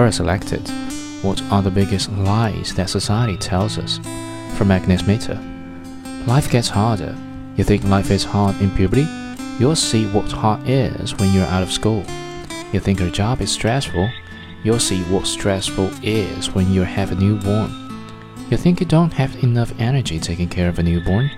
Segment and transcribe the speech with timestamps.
[0.00, 0.66] her selected
[1.22, 4.00] What are the biggest lies that society tells us?
[4.56, 5.40] from Agnes Mitter.
[6.26, 7.16] Life gets harder.
[7.56, 9.06] You think life is hard in puberty?
[9.58, 12.04] You'll see what hard is when you're out of school.
[12.72, 14.08] You think your job is stressful?
[14.62, 17.70] You'll see what stressful is when you have a newborn.
[18.50, 21.30] You think you don't have enough energy taking care of a newborn?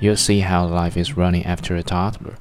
[0.00, 2.36] You'll see how life is running after a toddler.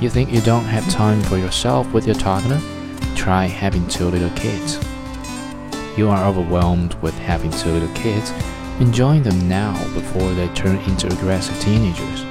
[0.00, 2.60] You think you don't have time for yourself with your toddler?
[3.24, 4.78] Try having two little kids.
[5.96, 8.30] You are overwhelmed with having two little kids,
[8.80, 12.22] enjoying them now before they turn into aggressive teenagers.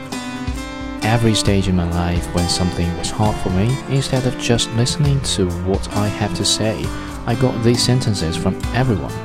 [1.03, 5.20] Every stage in my life when something was hard for me, instead of just listening
[5.21, 6.85] to what I have to say,
[7.25, 9.15] I got these sentences from everyone.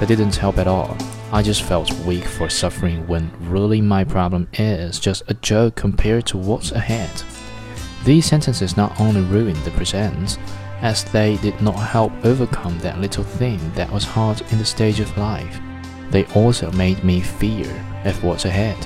[0.00, 0.96] That didn't help at all.
[1.30, 6.26] I just felt weak for suffering when really my problem is just a joke compared
[6.26, 7.22] to what's ahead.
[8.04, 10.36] These sentences not only ruined the present,
[10.82, 15.00] as they did not help overcome that little thing that was hard in the stage
[15.00, 15.60] of life,
[16.10, 17.68] they also made me fear
[18.04, 18.76] of what's ahead.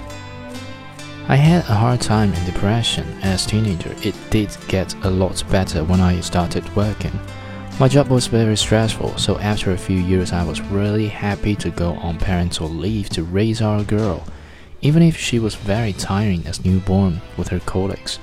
[1.28, 3.94] I had a hard time in depression as teenager.
[4.02, 7.12] It did get a lot better when I started working.
[7.78, 11.70] My job was very stressful, so after a few years I was really happy to
[11.70, 14.24] go on parental leave to raise our girl,
[14.82, 18.18] even if she was very tiring as newborn with her colics.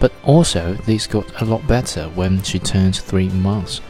[0.00, 3.80] But also, this got a lot better when she turned three months.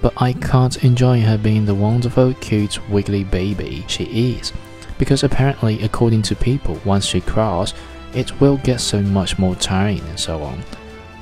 [0.00, 4.52] But I can't enjoy her being the wonderful, cute, wiggly baby she is,
[4.98, 7.74] because apparently, according to people, once she crawls,
[8.14, 10.62] it will get so much more tiring and so on.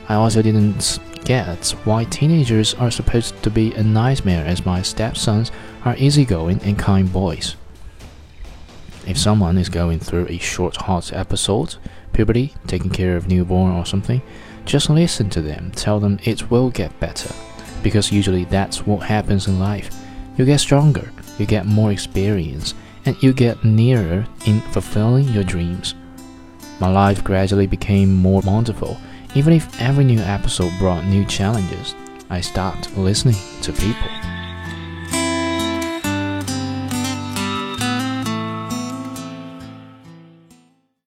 [0.09, 5.51] I also didn't get why teenagers are supposed to be a nightmare as my stepsons
[5.85, 7.57] are easygoing and kind boys.
[9.07, 11.77] If someone is going through a short hot episode,
[12.13, 14.21] puberty, taking care of newborn or something,
[14.65, 17.33] just listen to them, tell them it will get better.
[17.83, 19.91] Because usually that's what happens in life.
[20.37, 25.95] You get stronger, you get more experience, and you get nearer in fulfilling your dreams.
[26.81, 28.99] My life gradually became more wonderful
[29.37, 31.95] even if every new episode brought new challenges,
[32.31, 34.09] I stopped listening to people.